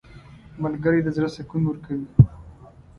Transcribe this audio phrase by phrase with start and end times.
[0.63, 2.07] •ملګری د زړه سکون ورکوي.